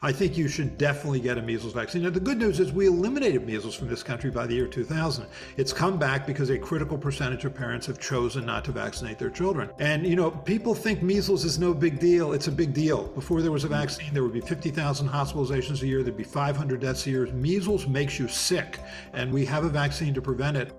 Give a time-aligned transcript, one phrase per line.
[0.00, 2.04] I think you should definitely get a measles vaccine.
[2.04, 5.26] Now, the good news is we eliminated measles from this country by the year 2000.
[5.56, 9.28] It's come back because a critical percentage of parents have chosen not to vaccinate their
[9.28, 9.70] children.
[9.80, 12.32] And, you know, people think measles is no big deal.
[12.32, 13.08] It's a big deal.
[13.08, 16.80] Before there was a vaccine, there would be 50,000 hospitalizations a year, there'd be 500
[16.80, 17.26] deaths a year.
[17.32, 18.78] Measles makes you sick,
[19.14, 20.72] and we have a vaccine to prevent it.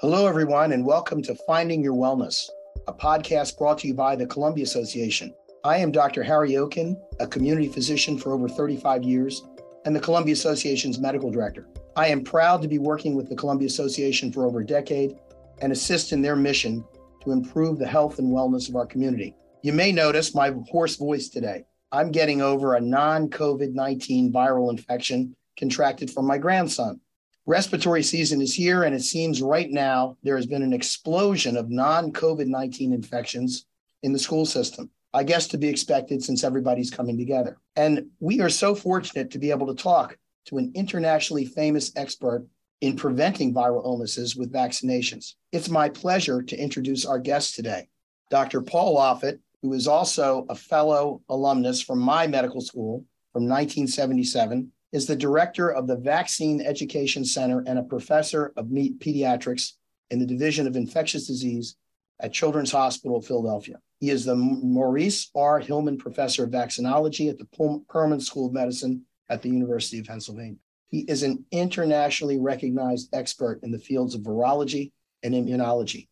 [0.00, 2.48] Hello, everyone, and welcome to Finding Your Wellness,
[2.88, 5.32] a podcast brought to you by the Columbia Association.
[5.66, 6.22] I am Dr.
[6.22, 9.42] Harry Oken, a community physician for over 35 years
[9.84, 11.66] and the Columbia Association's medical director.
[11.96, 15.18] I am proud to be working with the Columbia Association for over a decade
[15.60, 16.84] and assist in their mission
[17.24, 19.34] to improve the health and wellness of our community.
[19.62, 21.64] You may notice my hoarse voice today.
[21.90, 27.00] I'm getting over a non COVID 19 viral infection contracted from my grandson.
[27.44, 31.70] Respiratory season is here, and it seems right now there has been an explosion of
[31.70, 33.66] non COVID 19 infections
[34.04, 34.90] in the school system.
[35.14, 37.58] I guess to be expected since everybody's coming together.
[37.74, 42.46] And we are so fortunate to be able to talk to an internationally famous expert
[42.80, 45.34] in preventing viral illnesses with vaccinations.
[45.52, 47.88] It's my pleasure to introduce our guest today,
[48.30, 48.60] Dr.
[48.60, 55.06] Paul Offit, who is also a fellow alumnus from my medical school from 1977, is
[55.06, 59.72] the director of the Vaccine Education Center and a professor of pediatrics
[60.10, 61.76] in the Division of Infectious Disease
[62.20, 63.78] at Children's Hospital of Philadelphia.
[64.00, 65.60] He is the Maurice R.
[65.60, 70.58] Hilleman Professor of Vaccinology at the Perelman School of Medicine at the University of Pennsylvania.
[70.88, 76.08] He is an internationally recognized expert in the fields of virology and immunology.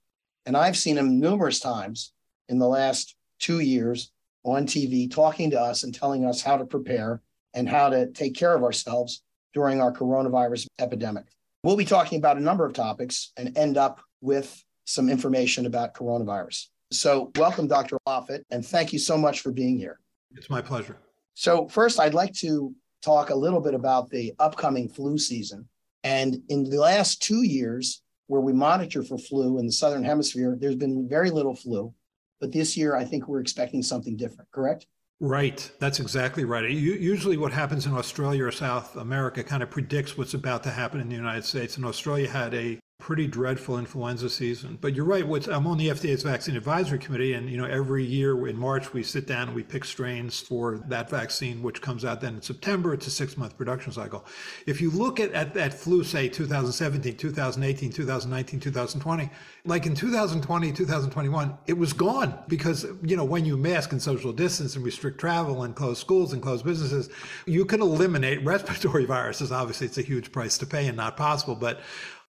[0.46, 2.12] And I've seen him numerous times
[2.48, 4.10] in the last two years
[4.44, 7.22] on TV talking to us and telling us how to prepare
[7.54, 9.22] and how to take care of ourselves
[9.54, 11.24] during our coronavirus epidemic.
[11.62, 15.94] We'll be talking about a number of topics and end up with some information about
[15.94, 16.66] coronavirus.
[16.92, 17.98] So, welcome, Dr.
[18.06, 19.98] Offit, and thank you so much for being here.
[20.34, 20.96] It's my pleasure.
[21.34, 25.68] So, first, I'd like to talk a little bit about the upcoming flu season.
[26.04, 30.56] And in the last two years, where we monitor for flu in the Southern Hemisphere,
[30.58, 31.92] there's been very little flu.
[32.40, 34.86] But this year, I think we're expecting something different, correct?
[35.20, 35.70] Right.
[35.78, 36.68] That's exactly right.
[36.68, 41.00] Usually, what happens in Australia or South America kind of predicts what's about to happen
[41.00, 41.76] in the United States.
[41.76, 44.78] And Australia had a pretty dreadful influenza season.
[44.80, 45.28] But you're right.
[45.28, 48.94] What's, I'm on the FDA's vaccine advisory committee, and you know every year in March
[48.94, 52.40] we sit down and we pick strains for that vaccine, which comes out then in
[52.40, 52.94] September.
[52.94, 54.24] It's a six month production cycle.
[54.64, 59.30] If you look at, at that flu, say 2017, 2018, 2019, 2020,
[59.66, 64.32] like in 2020, 2021, it was gone because you know when you mask and social
[64.32, 67.10] distance and restrict travel and close schools and close businesses,
[67.44, 69.52] you can eliminate respiratory viruses.
[69.52, 71.82] Obviously, it's a huge price to pay and not possible, but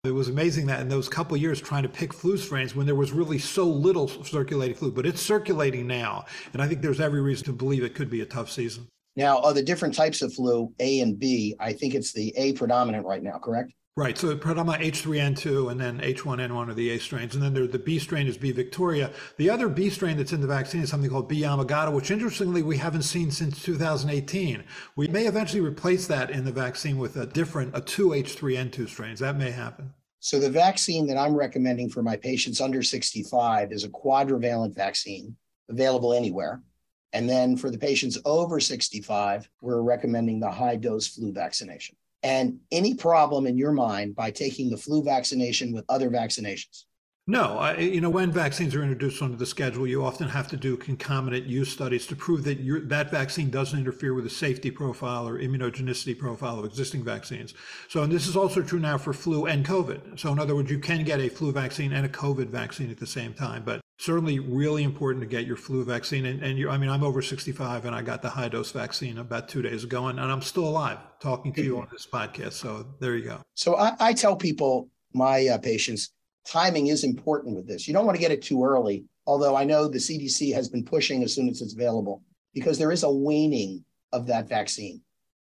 [0.04, 2.94] it was amazing that in those couple years trying to pick flu strains when there
[2.94, 6.26] was really so little circulating flu, but it's circulating now.
[6.52, 8.86] And I think there's every reason to believe it could be a tough season.
[9.16, 12.52] Now, are the different types of flu, A and B, I think it's the A
[12.52, 13.72] predominant right now, correct?
[13.96, 14.18] Right.
[14.18, 17.36] So predominant H3N2 and then H1N1 are the A strains.
[17.36, 19.12] And then there, the B strain is B Victoria.
[19.38, 22.64] The other B strain that's in the vaccine is something called B Yamagata, which interestingly
[22.64, 24.64] we haven't seen since 2018.
[24.96, 29.20] We may eventually replace that in the vaccine with a different, a two H3N2 strains.
[29.20, 29.94] That may happen.
[30.22, 35.36] So the vaccine that I'm recommending for my patients under 65 is a quadrivalent vaccine
[35.70, 36.64] available anywhere.
[37.12, 42.60] And then for the patients over 65, we're recommending the high dose flu vaccination and
[42.72, 46.86] any problem in your mind by taking the flu vaccination with other vaccinations?
[47.26, 50.58] No, I, you know, when vaccines are introduced onto the schedule, you often have to
[50.58, 55.26] do concomitant use studies to prove that that vaccine doesn't interfere with the safety profile
[55.26, 57.54] or immunogenicity profile of existing vaccines.
[57.88, 60.20] So, and this is also true now for flu and COVID.
[60.20, 63.00] So, in other words, you can get a flu vaccine and a COVID vaccine at
[63.00, 66.26] the same time, but certainly really important to get your flu vaccine.
[66.26, 69.48] And, and I mean, I'm over 65 and I got the high dose vaccine about
[69.48, 72.54] two days ago, and, and I'm still alive talking to you on this podcast.
[72.54, 73.40] So, there you go.
[73.54, 76.12] So, I, I tell people, my uh, patients,
[76.46, 77.88] timing is important with this.
[77.88, 80.84] You don't want to get it too early, although I know the CDC has been
[80.84, 82.22] pushing as soon as it's available
[82.54, 85.02] because there is a waning of that vaccine,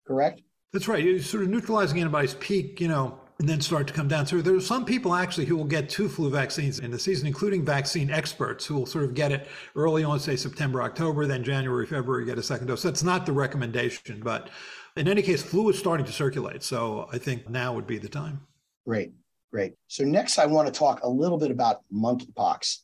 [0.06, 0.42] correct?
[0.72, 1.02] That's right.
[1.02, 4.26] You sort of neutralizing antibodies peak, you know, and then start to come down.
[4.26, 7.26] So there are some people actually who will get two flu vaccines in the season,
[7.26, 9.46] including vaccine experts who will sort of get it
[9.76, 12.82] early on, say September, October, then January, February, get a second dose.
[12.82, 14.50] That's not the recommendation, but
[14.96, 16.62] in any case, flu is starting to circulate.
[16.64, 18.40] So I think now would be the time.
[18.84, 19.12] Great.
[19.50, 19.74] Great.
[19.86, 22.78] So next, I want to talk a little bit about monkeypox.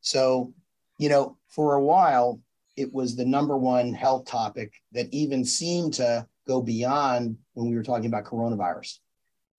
[0.00, 0.52] So,
[0.98, 2.40] you know, for a while,
[2.76, 7.76] it was the number one health topic that even seemed to go beyond when we
[7.76, 8.98] were talking about coronavirus.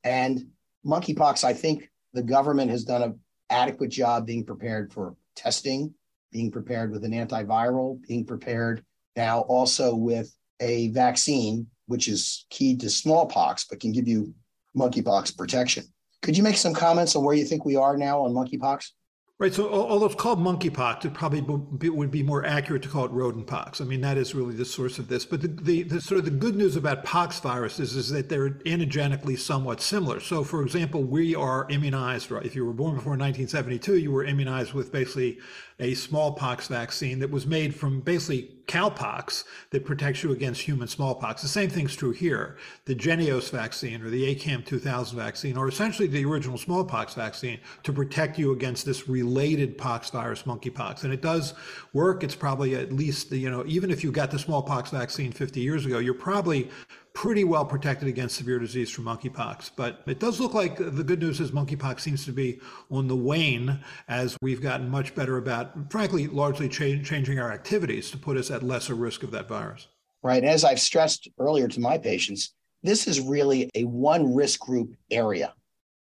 [0.03, 0.47] And
[0.85, 3.19] monkeypox, I think the government has done an
[3.49, 5.93] adequate job being prepared for testing,
[6.31, 8.83] being prepared with an antiviral, being prepared
[9.15, 14.33] now also with a vaccine, which is key to smallpox, but can give you
[14.75, 15.85] monkeypox protection.
[16.25, 18.89] Could you make some comments on where you think we are now on monkeypox?
[19.37, 19.53] Right.
[19.53, 23.79] So, although it's called monkeypox, it probably would be more accurate to call it rodentpox.
[23.79, 25.23] I mean, that is really the source of this.
[25.23, 28.51] But the, the, the, sort of the good news about pox viruses is that they're
[28.65, 30.19] antigenically somewhat similar.
[30.19, 32.31] So, for example, we are immunized.
[32.31, 32.43] Right?
[32.43, 35.37] If you were born before 1972, you were immunized with basically
[35.79, 41.41] a smallpox vaccine that was made from basically cowpox that protects you against human smallpox.
[41.41, 42.57] The same thing's true here.
[42.85, 47.93] The Jynneos vaccine or the ACAM 2000 vaccine or essentially the original smallpox vaccine to
[47.93, 51.03] protect you against this related pox virus, monkeypox.
[51.03, 51.53] And it does
[51.93, 52.23] work.
[52.23, 55.85] It's probably at least, you know, even if you got the smallpox vaccine 50 years
[55.85, 56.69] ago, you're probably
[57.15, 59.71] pretty well protected against severe disease from monkeypox.
[59.75, 62.59] But it does look like the good news is monkeypox seems to be
[62.91, 68.11] on the wane as we've gotten much better about, frankly, largely cha- changing our activities
[68.11, 69.87] to put us at lesser risk of that virus.
[70.21, 70.43] Right.
[70.43, 72.53] As I've stressed earlier to my patients,
[72.83, 75.53] this is really a one risk group area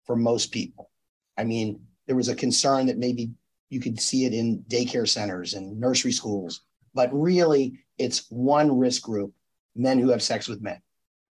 [0.05, 0.89] for most people.
[1.37, 3.29] I mean, there was a concern that maybe
[3.69, 6.61] you could see it in daycare centers and nursery schools,
[6.95, 9.33] but really it's one risk group
[9.75, 10.81] men who have sex with men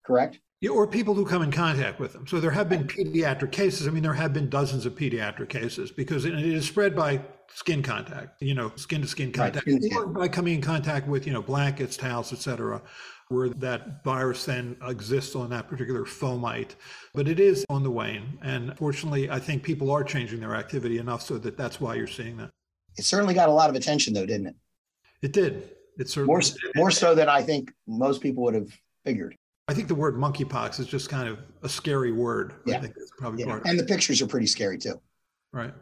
[0.05, 0.39] correct?
[0.61, 2.27] Yeah, or people who come in contact with them.
[2.27, 3.87] So there have been pediatric cases.
[3.87, 7.21] I mean, there have been dozens of pediatric cases because it is spread by
[7.53, 11.25] skin contact, you know, skin to skin contact, right, or by coming in contact with,
[11.25, 12.81] you know, blankets, towels, etc.,
[13.29, 16.71] where that virus then exists on that particular fomite.
[17.13, 18.37] But it is on the wane.
[18.41, 22.07] And fortunately, I think people are changing their activity enough so that that's why you're
[22.07, 22.49] seeing that.
[22.97, 24.55] It certainly got a lot of attention, though, didn't it?
[25.21, 25.69] It did.
[25.97, 26.41] It certainly more,
[26.75, 28.71] more so than I think most people would have
[29.05, 29.35] figured.
[29.69, 32.55] I think the word monkeypox is just kind of a scary word.
[32.65, 32.77] Yeah.
[32.77, 33.59] I think that's probably yeah.
[33.65, 34.99] And the pictures are pretty scary too.
[35.53, 35.73] Right.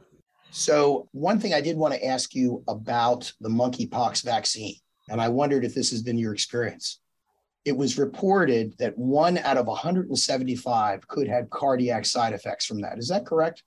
[0.51, 4.75] So, one thing I did want to ask you about the monkeypox vaccine,
[5.09, 6.99] and I wondered if this has been your experience.
[7.63, 12.97] It was reported that one out of 175 could have cardiac side effects from that.
[12.97, 13.63] Is that correct?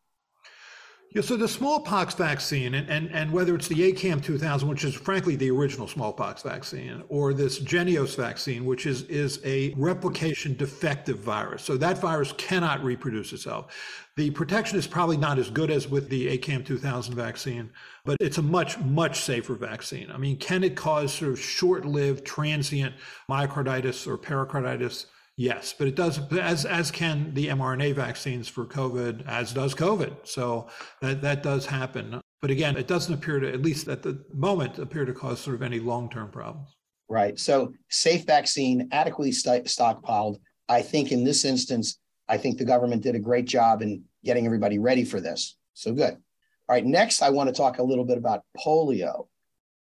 [1.13, 4.95] Yeah, so the smallpox vaccine, and, and, and whether it's the ACAM 2000, which is
[4.95, 11.19] frankly the original smallpox vaccine, or this Jynneos vaccine, which is, is a replication defective
[11.19, 11.65] virus.
[11.65, 13.75] So that virus cannot reproduce itself.
[14.15, 17.71] The protection is probably not as good as with the ACAM 2000 vaccine,
[18.05, 20.13] but it's a much, much safer vaccine.
[20.13, 22.95] I mean, can it cause sort of short lived, transient
[23.29, 25.07] myocarditis or pericarditis?
[25.41, 30.29] Yes, but it does as as can the mRNA vaccines for COVID, as does COVID.
[30.29, 30.69] So
[31.01, 32.21] that that does happen.
[32.43, 35.57] But again, it doesn't appear to, at least at the moment, appear to cause sort
[35.57, 36.77] of any long term problems.
[37.09, 37.39] Right.
[37.39, 40.41] So safe vaccine, adequately st- stockpiled.
[40.69, 41.99] I think in this instance,
[42.29, 45.57] I think the government did a great job in getting everybody ready for this.
[45.73, 46.13] So good.
[46.13, 46.85] All right.
[46.85, 49.27] Next, I want to talk a little bit about polio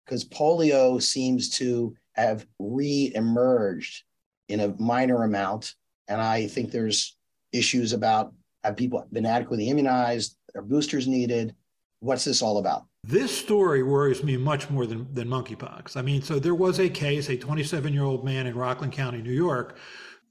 [0.06, 4.04] because polio seems to have re-emerged
[4.50, 5.76] in a minor amount.
[6.08, 7.16] And I think there's
[7.54, 10.36] issues about have people been adequately immunized?
[10.56, 11.56] Are boosters needed?
[12.02, 12.86] What's this all about?
[13.04, 15.96] This story worries me much more than, than monkeypox.
[15.96, 19.22] I mean, so there was a case, a 27 year old man in Rockland County,
[19.22, 19.78] New York,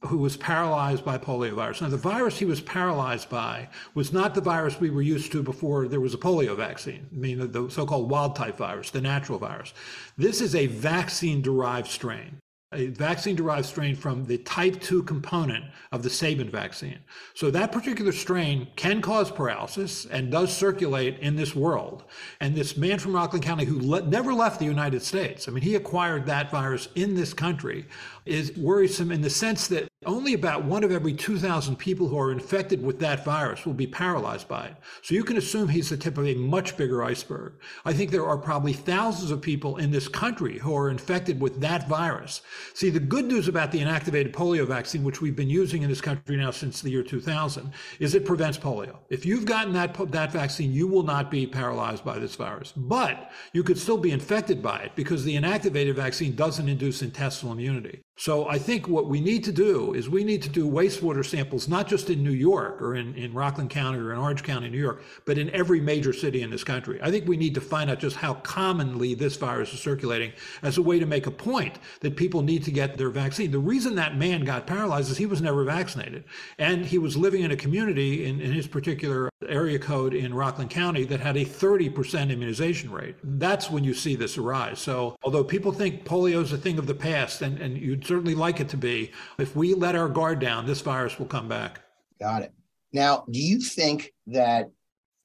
[0.02, 1.80] who was paralyzed by poliovirus.
[1.80, 5.42] Now, the virus he was paralyzed by was not the virus we were used to
[5.42, 8.90] before there was a polio vaccine, I mean, the, the so called wild type virus,
[8.90, 9.72] the natural virus.
[10.16, 12.38] This is a vaccine derived strain
[12.72, 16.98] a vaccine derived strain from the type 2 component of the Sabin vaccine.
[17.32, 22.04] So that particular strain can cause paralysis and does circulate in this world.
[22.40, 25.62] And this man from Rockland County who le- never left the United States, I mean,
[25.62, 27.86] he acquired that virus in this country,
[28.28, 32.30] is worrisome in the sense that only about one of every 2,000 people who are
[32.30, 34.76] infected with that virus will be paralyzed by it.
[35.02, 37.54] So you can assume he's the tip of a much bigger iceberg.
[37.84, 41.60] I think there are probably thousands of people in this country who are infected with
[41.60, 42.42] that virus.
[42.74, 46.00] See, the good news about the inactivated polio vaccine, which we've been using in this
[46.00, 48.98] country now since the year 2000, is it prevents polio.
[49.10, 52.72] If you've gotten that, that vaccine, you will not be paralyzed by this virus.
[52.76, 57.52] But you could still be infected by it because the inactivated vaccine doesn't induce intestinal
[57.52, 58.00] immunity.
[58.18, 61.68] So I think what we need to do is we need to do wastewater samples,
[61.68, 64.80] not just in New York or in, in Rockland County or in Orange County, New
[64.80, 66.98] York, but in every major city in this country.
[67.00, 70.32] I think we need to find out just how commonly this virus is circulating
[70.62, 73.52] as a way to make a point that people need to get their vaccine.
[73.52, 76.24] The reason that man got paralyzed is he was never vaccinated.
[76.58, 80.70] And he was living in a community in, in his particular area code in Rockland
[80.70, 83.16] County that had a 30% immunization rate.
[83.22, 84.80] That's when you see this arise.
[84.80, 88.34] So although people think polio is a thing of the past, and, and you'd certainly
[88.34, 91.80] like it to be, if we let our guard down, this virus will come back.
[92.20, 92.52] Got it.
[92.92, 94.70] Now, do you think that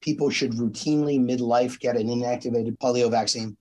[0.01, 3.58] people should routinely midlife get an inactivated polio vaccine?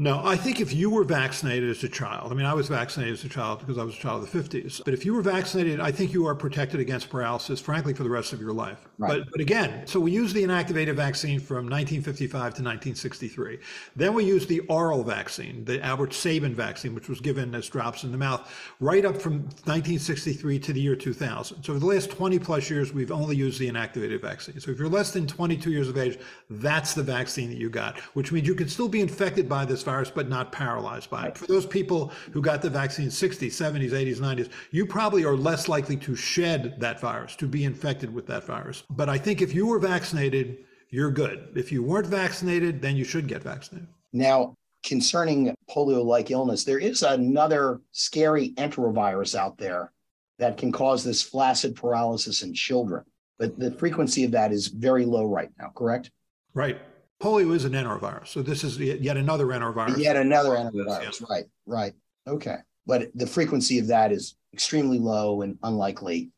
[0.00, 3.14] No, I think if you were vaccinated as a child, I mean, I was vaccinated
[3.14, 5.22] as a child because I was a child of the 50s, but if you were
[5.22, 8.86] vaccinated, I think you are protected against paralysis, frankly, for the rest of your life.
[8.98, 9.18] Right.
[9.18, 13.58] But, but again, so we used the inactivated vaccine from 1955 to 1963.
[13.96, 18.04] Then we used the oral vaccine, the Albert Sabin vaccine, which was given as drops
[18.04, 21.64] in the mouth, right up from 1963 to the year 2000.
[21.64, 24.60] So for the last 20 plus years, we've only used the inactivated vaccine.
[24.60, 27.98] So if you're less than 22 years of age, that's the vaccine that you got,
[28.14, 31.38] which means you can still be infected by this virus, but not paralyzed by it.
[31.38, 35.66] For those people who got the vaccine 60s, 70s, 80s, 90s, you probably are less
[35.66, 38.82] likely to shed that virus, to be infected with that virus.
[38.90, 40.58] But I think if you were vaccinated,
[40.90, 41.52] you're good.
[41.56, 43.88] If you weren't vaccinated, then you should get vaccinated.
[44.12, 44.54] Now,
[44.84, 49.92] concerning polio like illness, there is another scary enterovirus out there
[50.38, 53.04] that can cause this flaccid paralysis in children.
[53.38, 56.10] But the frequency of that is very low right now, correct?
[56.54, 56.78] Right.
[57.22, 58.28] Polio is an enterovirus.
[58.28, 59.98] So this is yet another enterovirus.
[59.98, 61.28] Yet another enterovirus.
[61.28, 61.92] Right, right.
[62.26, 62.58] Okay.
[62.86, 66.30] But the frequency of that is extremely low and unlikely.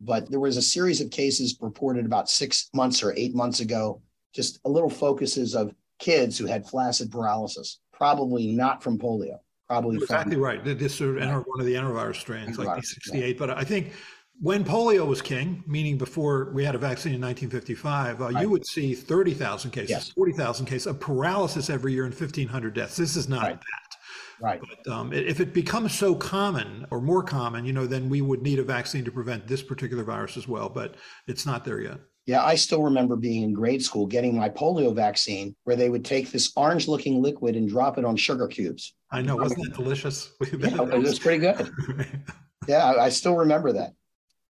[0.00, 4.00] But there was a series of cases reported about six months or eight months ago,
[4.32, 9.38] just a little focuses of kids who had flaccid paralysis, probably not from polio.
[9.66, 10.64] Probably exactly from, right.
[10.64, 11.46] This sort of right.
[11.46, 13.28] one of the enterovirus strains, enterovirus, like D68.
[13.28, 13.34] Yeah.
[13.36, 13.92] But I think
[14.40, 18.42] when polio was king, meaning before we had a vaccine in 1955, uh, right.
[18.42, 20.10] you would see 30,000 cases, yes.
[20.10, 22.96] 40,000 cases of paralysis every year and 1,500 deaths.
[22.96, 23.58] This is not right.
[23.58, 23.98] that.
[24.40, 24.60] Right.
[24.60, 28.42] But um, if it becomes so common or more common, you know, then we would
[28.42, 30.68] need a vaccine to prevent this particular virus as well.
[30.68, 30.94] But
[31.26, 31.98] it's not there yet.
[32.26, 36.04] Yeah, I still remember being in grade school getting my polio vaccine where they would
[36.04, 38.94] take this orange looking liquid and drop it on sugar cubes.
[39.10, 39.36] I know.
[39.36, 40.30] Wasn't that delicious?
[40.58, 41.72] yeah, it was pretty good.
[42.68, 43.94] yeah, I still remember that.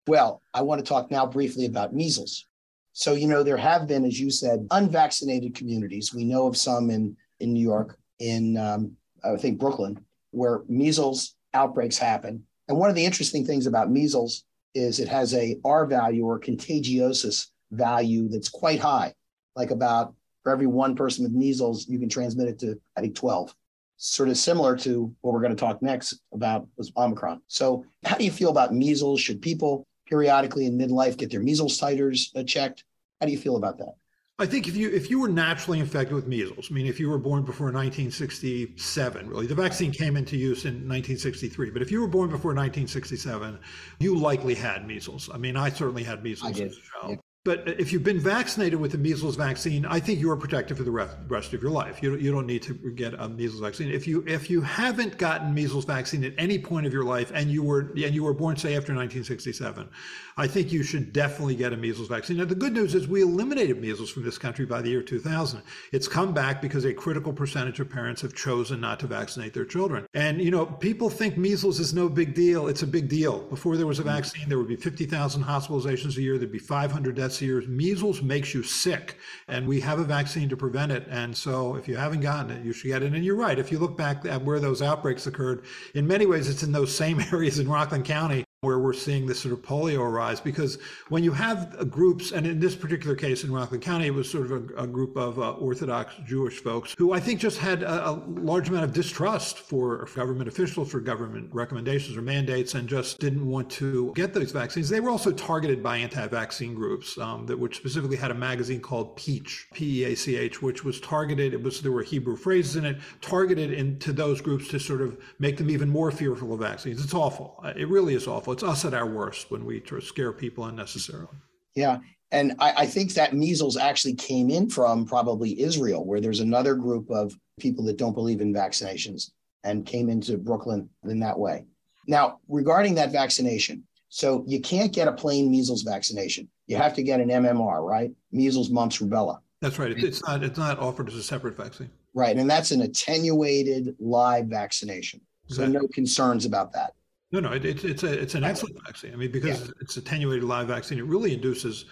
[0.06, 2.46] Well, I want to talk now briefly about measles.
[2.92, 6.14] So, you know, there have been, as you said, unvaccinated communities.
[6.14, 8.92] We know of some in, in New York, in, um,
[9.24, 9.98] I think, Brooklyn,
[10.30, 12.44] where measles outbreaks happen.
[12.68, 14.44] And one of the interesting things about measles
[14.74, 19.12] is it has a R value or contagiosis value that's quite high,
[19.56, 23.16] like about for every one person with measles, you can transmit it to, I think,
[23.16, 23.54] 12
[23.96, 27.40] sort of similar to what we're going to talk next about was Omicron.
[27.48, 29.20] So, how do you feel about measles?
[29.20, 32.84] Should people periodically in midlife get their measles titers uh, checked.
[33.20, 33.94] How do you feel about that?
[34.38, 37.08] I think if you if you were naturally infected with measles, I mean, if you
[37.08, 41.70] were born before 1967, really, the vaccine came into use in 1963.
[41.70, 43.58] But if you were born before 1967,
[43.98, 45.30] you likely had measles.
[45.32, 47.18] I mean, I certainly had measles as a child.
[47.46, 50.82] But if you've been vaccinated with the measles vaccine, I think you are protected for
[50.82, 52.02] the rest of your life.
[52.02, 53.88] You don't, you don't need to get a measles vaccine.
[53.88, 57.48] If you if you haven't gotten measles vaccine at any point of your life and
[57.48, 59.88] you were and you were born say after 1967,
[60.36, 62.38] I think you should definitely get a measles vaccine.
[62.38, 65.62] Now the good news is we eliminated measles from this country by the year 2000.
[65.92, 69.64] It's come back because a critical percentage of parents have chosen not to vaccinate their
[69.64, 70.04] children.
[70.14, 72.66] And you know, people think measles is no big deal.
[72.66, 73.42] It's a big deal.
[73.42, 74.08] Before there was a hmm.
[74.08, 76.38] vaccine, there would be 50,000 hospitalizations a year.
[76.38, 77.66] There'd be 500 deaths years.
[77.66, 81.06] Measles makes you sick, and we have a vaccine to prevent it.
[81.10, 83.12] And so, if you haven't gotten it, you should get it.
[83.12, 83.58] And you're right.
[83.58, 85.64] If you look back at where those outbreaks occurred,
[85.94, 89.40] in many ways, it's in those same areas in Rockland County where we're seeing this
[89.40, 93.52] sort of polio arise because when you have groups, and in this particular case in
[93.52, 97.12] Rockland County, it was sort of a, a group of uh, Orthodox Jewish folks who
[97.12, 101.48] I think just had a, a, large amount of distrust for government officials, for government
[101.52, 104.88] recommendations or mandates, and just didn't want to get those vaccines.
[104.88, 109.16] They were also targeted by anti-vaccine groups um, that which specifically had a magazine called
[109.16, 111.54] Peach, P-E-A-C-H, which was targeted.
[111.54, 115.16] It was there were Hebrew phrases in it, targeted into those groups to sort of
[115.38, 117.02] make them even more fearful of vaccines.
[117.02, 117.62] It's awful.
[117.76, 120.64] It really is awful it's us at our worst when we try to scare people
[120.64, 121.28] unnecessarily.
[121.74, 121.98] Yeah.
[122.32, 126.74] And I, I, think that measles actually came in from probably Israel, where there's another
[126.74, 129.30] group of people that don't believe in vaccinations
[129.62, 131.66] and came into Brooklyn in that way.
[132.08, 136.48] Now, regarding that vaccination, so you can't get a plain measles vaccination.
[136.66, 138.10] You have to get an MMR, right?
[138.32, 139.40] Measles, mumps, rubella.
[139.60, 139.92] That's right.
[139.92, 141.90] It's not it's not offered as a separate vaccine.
[142.14, 145.20] Right, and that's an attenuated live vaccination.
[145.48, 145.74] So exactly.
[145.74, 146.94] no concerns about that.
[147.32, 149.12] No, no, it, it's it's a, it's an excellent vaccine.
[149.12, 149.72] I mean, because yeah.
[149.80, 151.86] it's attenuated live vaccine, it really induces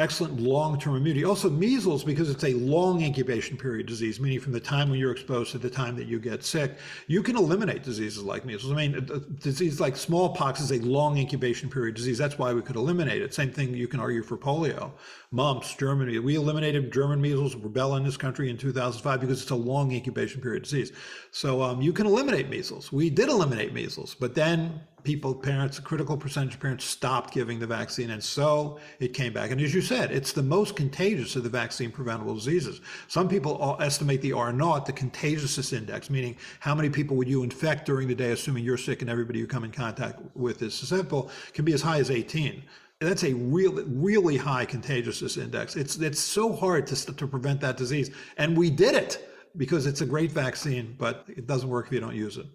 [0.00, 1.24] excellent long-term immunity.
[1.24, 5.12] Also, measles because it's a long incubation period disease, meaning from the time when you're
[5.12, 6.76] exposed to the time that you get sick,
[7.06, 8.72] you can eliminate diseases like measles.
[8.72, 12.18] I mean, disease like smallpox is a long incubation period disease.
[12.18, 13.34] That's why we could eliminate it.
[13.34, 14.92] Same thing you can argue for polio
[15.32, 16.18] mumps, Germany.
[16.18, 20.40] We eliminated German measles, rubella in this country in 2005 because it's a long incubation
[20.40, 20.92] period disease.
[21.30, 22.90] So um, you can eliminate measles.
[22.90, 27.58] We did eliminate measles, but then people, parents, a critical percentage of parents stopped giving
[27.58, 28.10] the vaccine.
[28.10, 29.50] And so it came back.
[29.50, 32.80] And as you said, it's the most contagious of the vaccine preventable diseases.
[33.08, 37.42] Some people estimate the R naught, the contagiousness index, meaning how many people would you
[37.42, 40.74] infect during the day, assuming you're sick and everybody you come in contact with is
[40.74, 42.62] susceptible, can be as high as 18
[43.00, 45.74] that's a real, really high contagiousness index.
[45.74, 49.26] It's it's so hard to to prevent that disease, and we did it
[49.56, 52.46] because it's a great vaccine, but it doesn't work if you don't use it.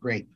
[0.00, 0.28] Great.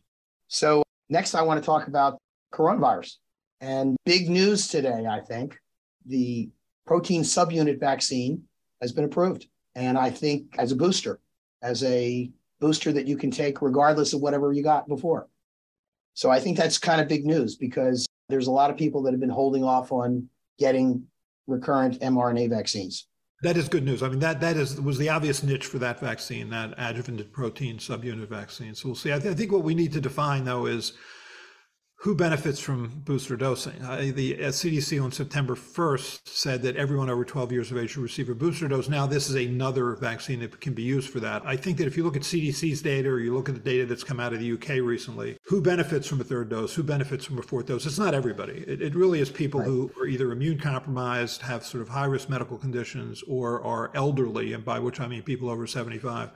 [0.49, 2.19] So Next, I want to talk about
[2.55, 3.17] coronavirus.
[3.61, 5.59] And big news today, I think,
[6.07, 6.49] the
[6.87, 8.45] protein subunit vaccine
[8.81, 9.47] has been approved.
[9.75, 11.21] And I think as a booster,
[11.63, 15.29] as a booster that you can take regardless of whatever you got before.
[16.15, 19.13] So I think that's kind of big news because there's a lot of people that
[19.13, 21.07] have been holding off on getting
[21.47, 23.09] recurrent mRNA vaccines.
[23.43, 24.03] That is good news.
[24.03, 27.79] I mean, that that is was the obvious niche for that vaccine, that adjuvanted protein
[27.79, 28.75] subunit vaccine.
[28.75, 29.13] So we'll see.
[29.13, 30.93] I, th- I think what we need to define though is
[32.01, 33.75] who benefits from booster dosing?
[33.83, 38.03] Uh, the CDC on September 1st said that everyone over 12 years of age should
[38.03, 38.89] receive a booster dose.
[38.89, 41.43] Now, this is another vaccine that can be used for that.
[41.45, 43.85] I think that if you look at CDC's data or you look at the data
[43.85, 46.75] that's come out of the UK recently, who benefits from a third dose?
[46.75, 47.85] Who benefits from a fourth dose?
[47.85, 48.65] It's not everybody.
[48.67, 49.69] It, it really is people right.
[49.69, 54.55] who are either immune compromised, have sort of high risk medical conditions, or are elderly,
[54.55, 56.31] and by which I mean people over 75.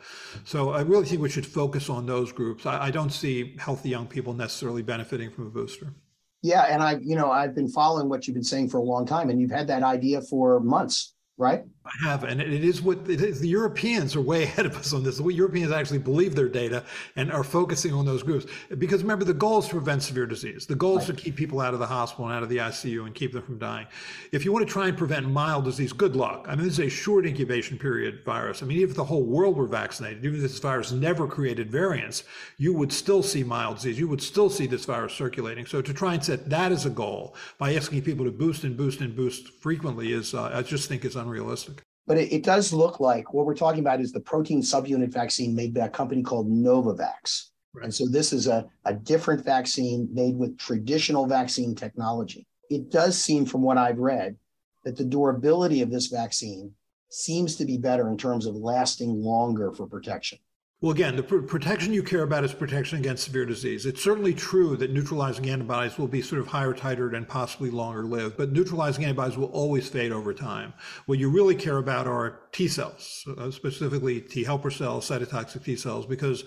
[0.44, 2.66] So I really think we should focus on those groups.
[2.66, 5.94] I, I don't see healthy young people necessarily benefiting from booster.
[6.42, 9.06] Yeah, and I, you know, I've been following what you've been saying for a long
[9.06, 11.64] time, and you've had that idea for months right?
[11.86, 13.40] I have, and it is what it is.
[13.40, 15.18] The Europeans are way ahead of us on this.
[15.18, 16.82] The Europeans actually believe their data
[17.16, 18.46] and are focusing on those groups
[18.78, 20.66] because remember, the goal is to prevent severe disease.
[20.66, 21.16] The goal is right.
[21.16, 23.42] to keep people out of the hospital and out of the ICU and keep them
[23.42, 23.86] from dying.
[24.32, 26.46] If you want to try and prevent mild disease, good luck.
[26.48, 28.62] I mean, this is a short incubation period virus.
[28.62, 31.70] I mean, even if the whole world were vaccinated, even if this virus never created
[31.70, 32.24] variants,
[32.56, 33.98] you would still see mild disease.
[33.98, 35.66] You would still see this virus circulating.
[35.66, 38.74] So to try and set that as a goal by asking people to boost and
[38.74, 41.73] boost and boost frequently is, uh, I just think, is unrealistic.
[42.06, 45.54] But it, it, does look like what we're talking about is the protein subunit vaccine
[45.54, 47.50] made by a company called Novavax.
[47.72, 47.84] Right.
[47.84, 52.46] And so this is a, a different vaccine made with traditional vaccine technology.
[52.70, 54.36] It does seem, from what I've read,
[54.84, 56.72] that the durability of this vaccine
[57.08, 60.38] seems to be better in terms of lasting longer for protection.
[60.84, 63.86] Well, again, the pr- protection you care about is protection against severe disease.
[63.86, 68.02] It's certainly true that neutralizing antibodies will be sort of higher titered and possibly longer
[68.02, 70.74] lived, but neutralizing antibodies will always fade over time.
[71.06, 75.74] What you really care about are T cells, uh, specifically T helper cells, cytotoxic T
[75.74, 76.44] cells, because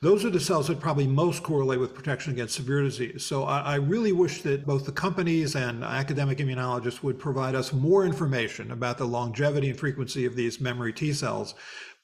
[0.00, 3.24] those are the cells that probably most correlate with protection against severe disease.
[3.24, 7.72] So I, I, really wish that both the companies and academic immunologists would provide us
[7.72, 11.54] more information about the longevity and frequency of these memory T cells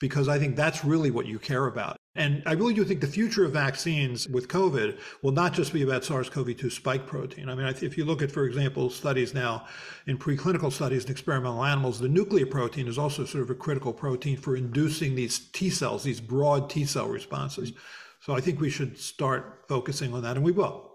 [0.03, 1.97] because I think that's really what you care about.
[2.17, 5.83] And I really do think the future of vaccines with COVID will not just be
[5.83, 7.49] about SARS CoV 2 spike protein.
[7.49, 9.65] I mean, if you look at, for example, studies now
[10.09, 13.93] in preclinical studies in experimental animals, the nuclear protein is also sort of a critical
[13.93, 17.73] protein for inducing these T cells, these broad T cell responses.
[18.19, 20.91] So I think we should start focusing on that, and we will.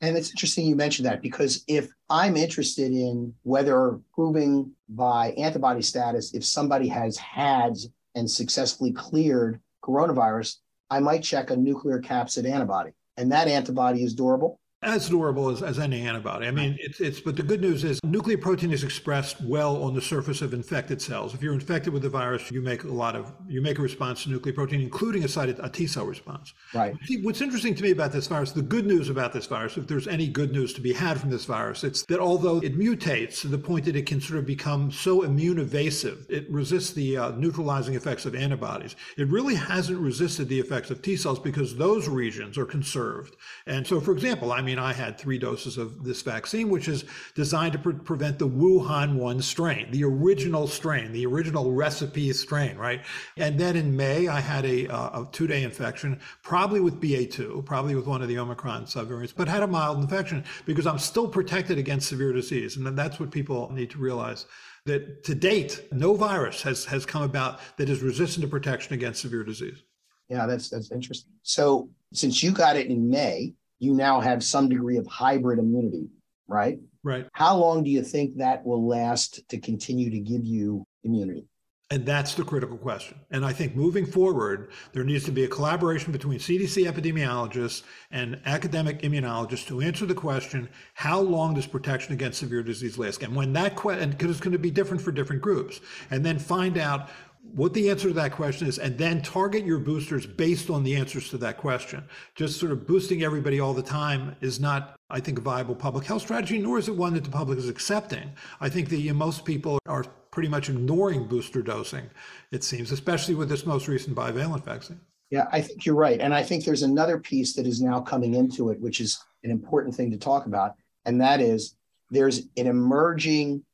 [0.00, 5.82] And it's interesting you mentioned that because if I'm interested in whether proving by antibody
[5.82, 7.76] status if somebody has had
[8.14, 10.56] and successfully cleared coronavirus,
[10.90, 12.92] I might check a nucleocapsid antibody.
[13.16, 16.46] And that antibody is durable as durable as, as any antibody.
[16.46, 19.94] I mean, it's, it's, but the good news is nuclear protein is expressed well on
[19.94, 21.34] the surface of infected cells.
[21.34, 24.24] If you're infected with the virus, you make a lot of, you make a response
[24.24, 26.52] to nuclear protein, including a, side, a T cell response.
[26.74, 26.96] Right.
[27.04, 29.86] See, what's interesting to me about this virus, the good news about this virus, if
[29.86, 33.40] there's any good news to be had from this virus, it's that although it mutates
[33.42, 37.16] to the point that it can sort of become so immune evasive, it resists the
[37.16, 38.96] uh, neutralizing effects of antibodies.
[39.16, 43.36] It really hasn't resisted the effects of T cells because those regions are conserved.
[43.66, 46.88] And so, for example, I mean, mean, I had three doses of this vaccine, which
[46.88, 47.04] is
[47.34, 52.76] designed to pre- prevent the Wuhan 1 strain, the original strain, the original recipe strain,
[52.76, 53.02] right?
[53.36, 57.64] And then in May, I had a, uh, a two day infection, probably with BA2,
[57.66, 61.28] probably with one of the Omicron subvariants, but had a mild infection because I'm still
[61.28, 62.76] protected against severe disease.
[62.76, 64.46] And that's what people need to realize
[64.86, 69.20] that to date, no virus has, has come about that is resistant to protection against
[69.20, 69.82] severe disease.
[70.28, 71.32] Yeah, that's that's interesting.
[71.42, 76.08] So since you got it in May, you now have some degree of hybrid immunity,
[76.46, 76.78] right?
[77.02, 77.26] Right.
[77.32, 81.46] How long do you think that will last to continue to give you immunity?
[81.90, 83.18] And that's the critical question.
[83.32, 88.40] And I think moving forward, there needs to be a collaboration between CDC epidemiologists and
[88.46, 93.22] academic immunologists to answer the question how long does protection against severe disease last?
[93.22, 96.38] And when that question, because it's going to be different for different groups, and then
[96.38, 97.10] find out
[97.42, 100.94] what the answer to that question is, and then target your boosters based on the
[100.94, 102.04] answers to that question.
[102.36, 106.04] Just sort of boosting everybody all the time is not, I think, a viable public
[106.04, 108.30] health strategy, nor is it one that the public is accepting.
[108.60, 112.08] I think that most people are pretty much ignoring booster dosing,
[112.52, 115.00] it seems, especially with this most recent bivalent vaccine.
[115.30, 116.20] Yeah, I think you're right.
[116.20, 119.50] And I think there's another piece that is now coming into it, which is an
[119.50, 120.74] important thing to talk about.
[121.06, 121.74] And that is
[122.10, 123.64] there's an emerging,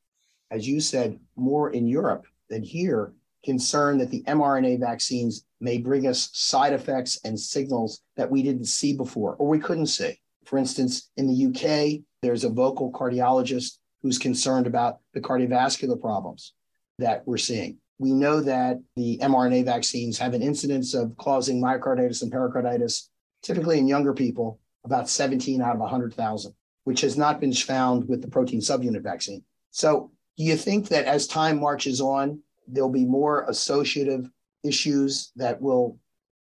[0.51, 3.13] as you said, more in Europe than here,
[3.45, 8.67] concern that the mRNA vaccines may bring us side effects and signals that we didn't
[8.67, 10.19] see before or we couldn't see.
[10.45, 16.55] For instance, in the UK, there's a vocal cardiologist who's concerned about the cardiovascular problems
[16.99, 17.79] that we're seeing.
[17.99, 23.11] We know that the mRNA vaccines have an incidence of causing myocarditis and pericarditis,
[23.43, 28.23] typically in younger people, about 17 out of 100,000, which has not been found with
[28.23, 29.43] the protein subunit vaccine.
[29.71, 34.31] So, do you think that as time marches on, there'll be more associative
[34.65, 35.99] issues that will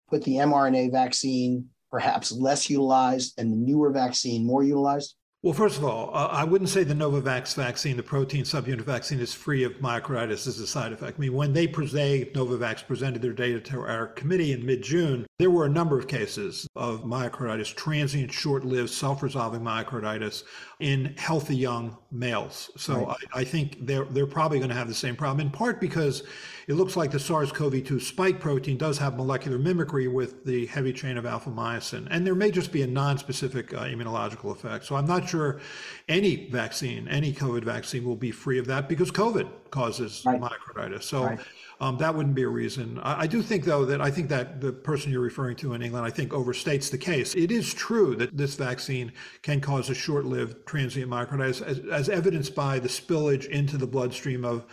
[0.09, 5.15] put the mRNA vaccine perhaps less utilized and the newer vaccine more utilized?
[5.43, 9.19] Well, first of all, uh, I wouldn't say the Novavax vaccine, the protein subunit vaccine,
[9.19, 11.19] is free of myocarditis as a side effect.
[11.19, 15.52] I mean, when they, they Novavax presented their data to our committee in mid-June, there
[15.52, 20.41] were a number of cases of myocarditis, transient, short-lived, self-resolving myocarditis
[20.80, 22.71] in healthy young males.
[22.76, 23.17] So right.
[23.34, 25.45] I, I, think they're they're probably going to have the same problem.
[25.45, 26.23] In part because
[26.67, 31.17] it looks like the SARS-CoV-2 spike protein does have molecular mimicry with the heavy chain
[31.17, 34.86] of alpha myosin, and there may just be a non-specific uh, immunological effect.
[34.86, 35.59] So I'm not sure
[36.07, 40.39] any vaccine, any COVID vaccine, will be free of that because COVID causes right.
[40.39, 41.03] myocarditis.
[41.03, 41.25] So.
[41.25, 41.39] Right.
[41.79, 42.99] Um, that wouldn't be a reason.
[43.03, 45.81] I, I, do think, though, that I think that the person you're referring to in
[45.83, 47.35] England, I think, overstates the case.
[47.35, 49.11] It is true that this vaccine
[49.43, 53.87] can cause a short lived transient myocarditis, as, as evidenced by the spillage into the
[53.87, 54.65] bloodstream of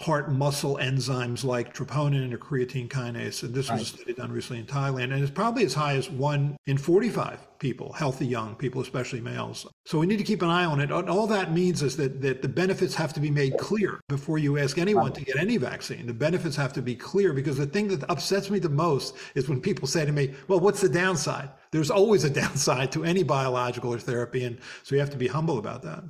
[0.00, 3.42] heart muscle enzymes like troponin and creatine kinase.
[3.42, 3.78] And this right.
[3.78, 5.12] was a study done recently in Thailand.
[5.12, 9.66] And it's probably as high as one in 45 people, healthy young people, especially males.
[9.84, 10.90] So we need to keep an eye on it.
[10.90, 14.58] All that means is that, that the benefits have to be made clear before you
[14.58, 16.06] ask anyone to get any vaccine.
[16.06, 19.48] The benefits have to be clear because the thing that upsets me the most is
[19.48, 21.50] when people say to me, well, what's the downside?
[21.70, 24.44] There's always a downside to any biological or therapy.
[24.44, 26.04] And so you have to be humble about that.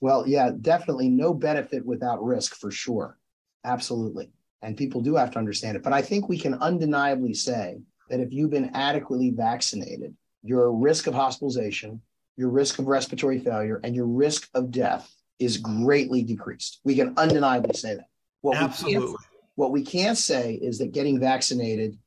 [0.00, 3.18] Well, yeah, definitely no benefit without risk for sure.
[3.64, 4.30] Absolutely.
[4.62, 5.82] And people do have to understand it.
[5.82, 11.06] But I think we can undeniably say that if you've been adequately vaccinated, your risk
[11.06, 12.00] of hospitalization,
[12.36, 16.80] your risk of respiratory failure, and your risk of death is greatly decreased.
[16.84, 18.08] We can undeniably say that.
[18.42, 19.16] What Absolutely.
[19.54, 21.98] What we can't say is that getting vaccinated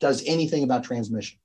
[0.00, 1.38] does anything about transmission.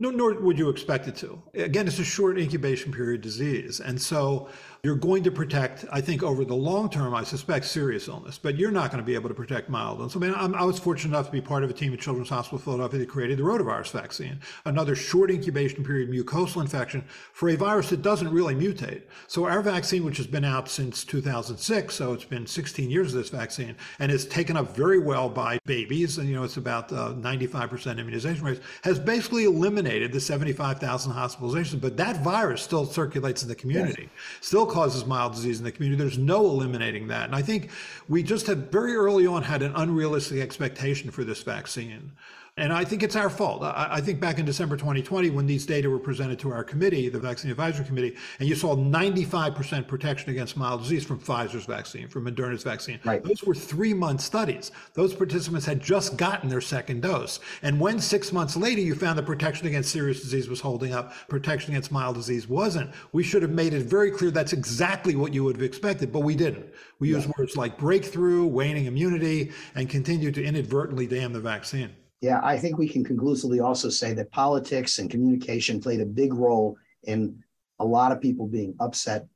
[0.00, 1.42] No, nor would you expect it to.
[1.54, 3.80] Again, it's a short incubation period disease.
[3.80, 4.48] And so
[4.82, 8.56] you're going to protect, I think, over the long term, I suspect, serious illness, but
[8.56, 10.14] you're not going to be able to protect mild illness.
[10.14, 12.28] I mean, I'm, i was fortunate enough to be part of a team at Children's
[12.28, 17.48] Hospital of Philadelphia that created the rotavirus vaccine, another short incubation period mucosal infection for
[17.48, 19.02] a virus that doesn't really mutate.
[19.26, 23.18] So our vaccine, which has been out since 2006, so it's been 16 years of
[23.18, 26.92] this vaccine, and is taken up very well by babies, and you know, it's about
[26.92, 33.42] uh, 95% immunization rates, has basically eliminated the 75,000 hospitalizations, but that virus still circulates
[33.42, 34.10] in the community, yes.
[34.40, 36.02] still causes mild disease in the community.
[36.02, 37.24] There's no eliminating that.
[37.26, 37.70] And I think
[38.08, 42.12] we just have very early on had an unrealistic expectation for this vaccine.
[42.58, 43.62] And I think it's our fault.
[43.62, 47.08] I, I, think back in December 2020, when these data were presented to our committee,
[47.08, 52.08] the Vaccine Advisory Committee, and you saw 95% protection against mild disease from Pfizer's vaccine,
[52.08, 52.98] from Moderna's vaccine.
[53.04, 53.22] Right.
[53.22, 54.72] Those were three month studies.
[54.94, 57.38] Those participants had just gotten their second dose.
[57.62, 61.12] And when six months later you found that protection against serious disease was holding up,
[61.28, 65.32] protection against mild disease wasn't, we should have made it very clear that's exactly what
[65.32, 66.66] you would have expected, but we didn't.
[66.98, 67.18] We yeah.
[67.18, 71.94] used words like breakthrough, waning immunity, and continued to inadvertently damn the vaccine.
[72.20, 76.34] Yeah, I think we can conclusively also say that politics and communication played a big
[76.34, 77.42] role in
[77.78, 79.26] a lot of people being upset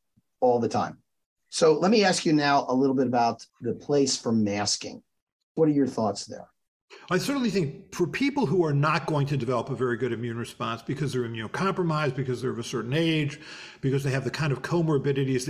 [0.40, 0.98] all the time.
[1.48, 5.02] So let me ask you now a little bit about the place for masking.
[5.54, 6.48] What are your thoughts there?
[7.10, 10.38] I certainly think for people who are not going to develop a very good immune
[10.38, 13.38] response because they're immunocompromised, because they're of a certain age,
[13.80, 15.46] because they have the kind of comorbidities,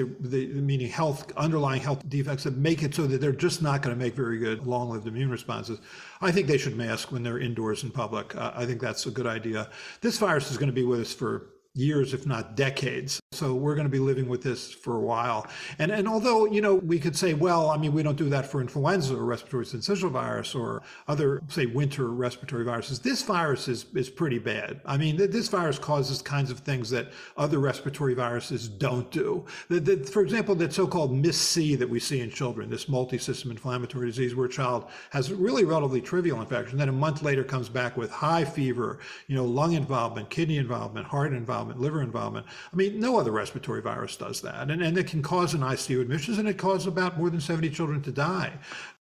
[0.54, 4.02] meaning health, underlying health defects that make it so that they're just not going to
[4.02, 5.78] make very good long-lived immune responses.
[6.20, 8.34] I think they should mask when they're indoors in public.
[8.34, 9.70] Uh, I think that's a good idea.
[10.00, 13.20] This virus is going to be with us for years, if not decades.
[13.32, 15.46] So we're going to be living with this for a while.
[15.78, 18.46] And and although you know we could say, well, I mean, we don't do that
[18.46, 22.98] for influenza or respiratory syncytial virus or other say winter respiratory viruses.
[23.00, 24.80] This virus is is pretty bad.
[24.84, 29.44] I mean, this virus causes kinds of things that other respiratory viruses don't do.
[29.68, 34.06] The, the, for example, that so-called MIS-C that we see in children, this multi-system inflammatory
[34.06, 37.96] disease, where a child has really relatively trivial infection, then a month later comes back
[37.96, 42.46] with high fever, you know, lung involvement, kidney involvement, heart involvement, liver involvement.
[42.72, 44.70] I mean, no other respiratory virus does that.
[44.70, 47.70] And, and it can cause an ICU admissions and it causes about more than 70
[47.70, 48.52] children to die.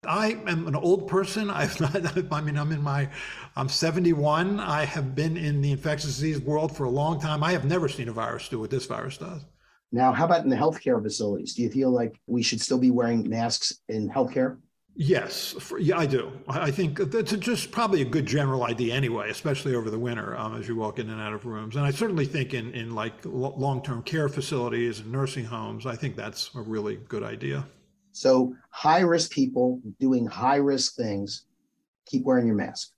[0.07, 1.51] I am an old person.
[1.51, 3.09] I've not, I mean, I'm in my,
[3.57, 4.61] I'm 71.
[4.61, 7.43] I have been in the infectious disease world for a long time.
[7.43, 9.45] I have never seen a virus do what this virus does.
[9.93, 11.55] Now, how about in the healthcare facilities?
[11.55, 14.59] Do you feel like we should still be wearing masks in healthcare?
[14.99, 16.33] Yes, for, yeah, I do.
[16.49, 20.59] I think that's just probably a good general idea anyway, especially over the winter um,
[20.59, 21.77] as you walk in and out of rooms.
[21.77, 25.97] And I certainly think in, in like long term care facilities and nursing homes, I
[25.97, 27.67] think that's a really good idea.
[28.13, 31.45] So, high risk people doing high risk things,
[32.07, 32.93] keep wearing your mask.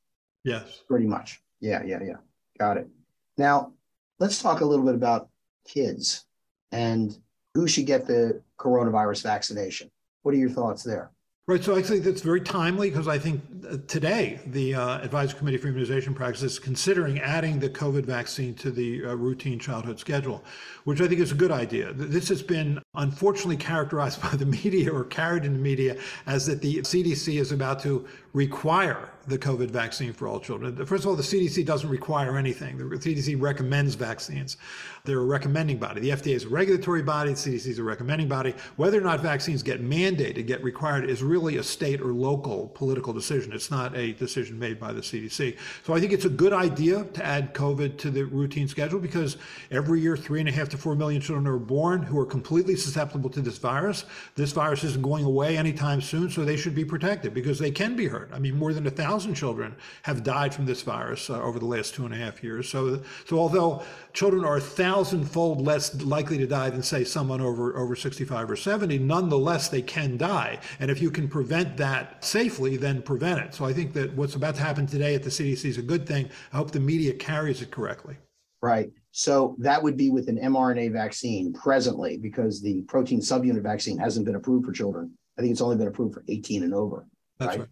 [0.44, 0.82] Yes.
[0.87, 1.42] Pretty much.
[1.61, 2.18] Yeah, yeah, yeah.
[2.61, 2.88] Got it.
[3.37, 3.72] Now,
[4.20, 5.30] let's talk a little bit about
[5.66, 6.26] kids
[6.70, 7.18] and
[7.54, 9.90] who should get the coronavirus vaccination.
[10.22, 11.11] What are your thoughts there?
[11.48, 11.64] Right.
[11.64, 15.56] So I think that's very timely because I think uh, today the uh, Advisory Committee
[15.56, 20.44] for Immunization Practice is considering adding the COVID vaccine to the uh, routine childhood schedule,
[20.84, 21.94] which I think is a good idea.
[21.94, 26.61] This has been unfortunately characterized by the media or carried in the media as that
[26.61, 30.75] the CDC is about to require the COVID vaccine for all children.
[30.87, 32.79] First of all, the CDC doesn't require anything.
[32.79, 34.57] The CDC recommends vaccines.
[35.05, 36.01] They're a recommending body.
[36.01, 37.31] The FDA is a regulatory body.
[37.31, 38.55] The CDC is a recommending body.
[38.77, 43.12] Whether or not vaccines get mandated, get required, is really a state or local political
[43.12, 43.53] decision.
[43.53, 45.57] It's not a decision made by the CDC.
[45.85, 49.37] So I think it's a good idea to add COVID to the routine schedule because
[49.71, 52.77] every year, three and a half to four million children are born who are completely
[52.77, 54.05] susceptible to this virus.
[54.35, 57.95] This virus isn't going away anytime soon, so they should be protected because they can
[57.95, 58.31] be hurt.
[58.33, 61.59] I mean, more than a thousand thousand children have died from this virus uh, over
[61.59, 62.68] the last two and a half years.
[62.68, 67.76] So, so although children are a thousandfold less likely to die than say someone over
[67.76, 70.61] over 65 or 70, nonetheless they can die.
[70.78, 73.54] And if you can prevent that safely, then prevent it.
[73.54, 76.07] So I think that what's about to happen today at the CDC is a good
[76.07, 76.31] thing.
[76.52, 78.16] I hope the media carries it correctly.
[78.62, 78.92] Right.
[79.11, 84.26] So that would be with an mRNA vaccine presently, because the protein subunit vaccine hasn't
[84.26, 85.12] been approved for children.
[85.37, 87.04] I think it's only been approved for 18 and over.
[87.38, 87.61] That's right.
[87.61, 87.68] right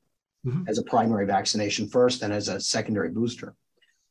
[0.46, 0.68] mm-hmm.
[0.68, 3.54] as a primary vaccination first and as a secondary booster.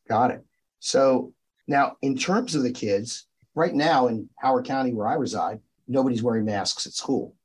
[0.09, 0.45] Got it.
[0.79, 1.33] So
[1.67, 6.21] now, in terms of the kids, right now in Howard County, where I reside, nobody's
[6.21, 7.35] wearing masks at school.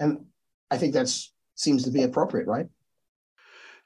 [0.00, 0.24] And
[0.70, 1.08] I think that
[1.54, 2.66] seems to be appropriate, right?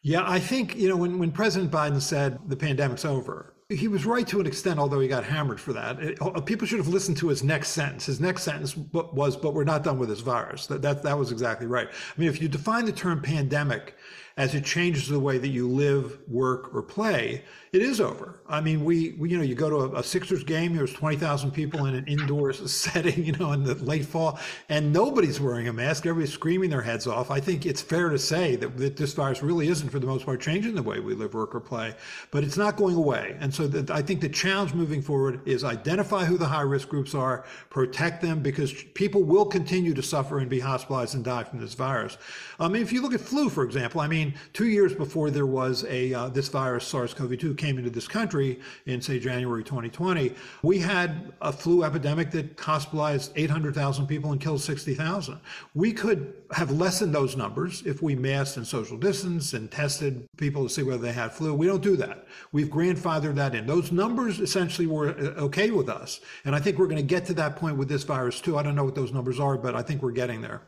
[0.02, 4.04] Yeah, I think, you know, when, when President Biden said the pandemic's over, he was
[4.04, 6.00] right to an extent, although he got hammered for that.
[6.00, 8.06] It, uh, people should have listened to his next sentence.
[8.06, 11.32] His next sentence was, "But we're not done with this virus." That that, that was
[11.32, 11.88] exactly right.
[11.88, 13.94] I mean, if you define the term pandemic
[14.36, 17.42] as it changes the way that you live, work, or play,
[17.72, 18.38] it is over.
[18.46, 21.52] I mean, we, we you know, you go to a, a Sixers game, there's 20,000
[21.52, 25.72] people in an indoor setting, you know, in the late fall, and nobody's wearing a
[25.72, 26.04] mask.
[26.04, 27.30] Everybody's screaming their heads off.
[27.30, 30.26] I think it's fair to say that, that this virus really isn't, for the most
[30.26, 31.94] part, changing the way we live, work, or play,
[32.30, 33.36] but it's not going away.
[33.40, 36.88] And so that, I think the challenge moving forward is identify who the high risk
[36.88, 41.44] groups are, protect them, because people will continue to suffer and be hospitalized and die
[41.44, 42.18] from this virus.
[42.60, 45.46] I mean, if you look at flu, for example, I mean, two years before there
[45.46, 50.78] was a uh, this virus, SARS-CoV-2, came into this country in, say, January 2020, we
[50.78, 55.40] had a flu epidemic that hospitalized 800,000 people and killed 60,000.
[55.74, 60.64] We could have lessened those numbers if we masked and social distanced and tested people
[60.64, 61.54] to see whether they had flu.
[61.54, 62.26] We don't do that.
[62.52, 63.66] We've grandfathered that in.
[63.66, 66.20] Those numbers essentially were uh, okay with us.
[66.44, 68.58] And I think we're going to get to that point with this virus too.
[68.58, 70.62] I don't know what those numbers are, but I think we're getting there.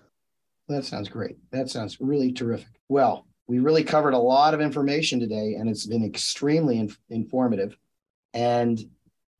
[0.68, 1.37] That sounds great.
[1.53, 2.68] That sounds really terrific.
[2.88, 7.76] Well, we really covered a lot of information today, and it's been extremely in- informative.
[8.33, 8.80] And